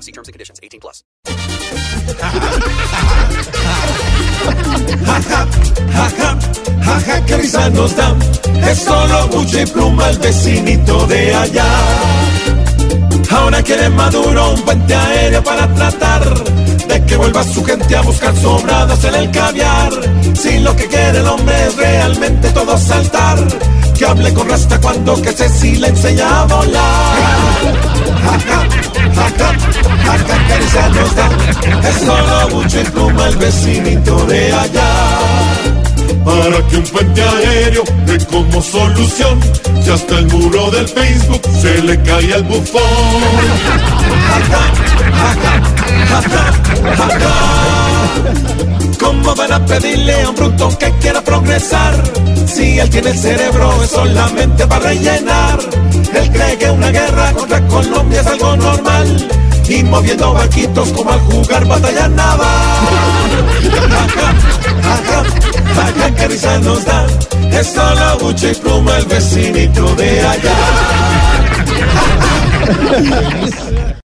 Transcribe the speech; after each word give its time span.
See 0.00 0.12
terms 0.12 0.28
and 0.28 0.32
conditions. 0.32 0.60
18 0.62 0.80
plus. 0.80 1.04
Jaja, 5.94 6.38
jaja, 6.84 7.26
qué 7.26 7.36
risa 7.36 7.68
nos 7.70 7.94
da. 7.96 8.16
Es 8.70 8.78
solo 8.78 9.28
buche 9.28 9.62
y 9.62 9.66
pluma 9.66 10.08
el 10.10 10.18
vecinito 10.18 11.06
de 11.06 11.34
allá. 11.34 11.66
Ahora 13.30 13.62
quiere 13.62 13.88
Maduro 13.90 14.52
un 14.52 14.62
puente 14.62 14.94
aéreo 14.94 15.42
para 15.44 15.72
tratar 15.74 16.44
de 16.88 17.04
que 17.04 17.16
vuelva 17.16 17.44
su 17.44 17.64
gente 17.64 17.96
a 17.96 18.00
buscar 18.02 18.34
sobradas 18.36 19.04
en 19.04 19.14
el 19.14 19.30
caviar. 19.30 19.92
Si 20.34 20.58
lo 20.60 20.74
que 20.74 20.86
quiere 20.86 21.18
el 21.18 21.26
hombre 21.26 21.66
es 21.66 21.76
realmente 21.76 22.50
todo 22.50 22.76
saltar, 22.76 23.38
que 23.96 24.04
hable 24.06 24.32
con 24.34 24.48
rasta 24.48 24.80
cuando 24.80 25.20
que 25.22 25.32
se 25.32 25.48
sí 25.48 25.76
le 25.76 25.88
enseña 25.88 26.40
a 26.40 26.46
volar. 26.46 27.16
Jaja, 28.24 28.89
Es 32.18 32.28
solo 32.28 32.48
buche 32.56 32.80
y 32.80 32.90
pluma 32.90 33.26
el 33.28 33.36
vecinito 33.36 34.26
de 34.26 34.52
allá 34.52 34.90
para 36.24 36.66
que 36.68 36.76
un 36.76 36.84
puente 36.84 37.22
aéreo 37.22 37.84
dé 38.06 38.18
como 38.26 38.62
solución. 38.62 39.40
Ya 39.84 39.94
hasta 39.94 40.18
el 40.18 40.26
muro 40.28 40.70
del 40.70 40.88
Facebook 40.88 41.42
se 41.60 41.82
le 41.82 42.02
cae 42.02 42.34
al 42.34 42.42
bufón. 42.44 42.80
¿Cómo 48.98 49.34
van 49.34 49.52
a 49.52 49.64
pedirle 49.64 50.22
a 50.22 50.28
un 50.28 50.34
bruto 50.36 50.78
que 50.78 50.90
quiera 51.00 51.22
progresar? 51.22 51.94
Si 52.46 52.78
él 52.78 52.90
tiene 52.90 53.10
el 53.10 53.18
cerebro 53.18 53.82
es 53.82 53.90
solamente 53.90 54.66
para 54.66 54.84
rellenar. 54.86 55.58
Él 56.14 56.30
cree 56.32 56.58
que 56.58 56.70
una 56.70 56.90
guerra 56.90 57.32
contra 57.32 57.66
Colombia 57.68 58.20
es 58.20 58.26
algo 58.26 58.56
normal. 58.56 58.89
Y 59.70 59.84
moviendo 59.84 60.34
barquitos 60.34 60.88
como 60.90 61.12
al 61.12 61.20
jugar 61.20 61.64
batalla 61.64 62.08
naval. 62.08 62.48
Jaja, 65.76 66.14
qué 66.16 66.26
risa 66.26 66.58
nos 66.58 66.84
da. 66.84 67.06
Es 67.52 67.68
solo 67.68 68.18
buche 68.18 68.50
y 68.50 68.54
pluma 68.56 68.96
el 68.96 69.04
vecinito 69.06 69.94
de 69.94 70.26
allá. 70.26 70.56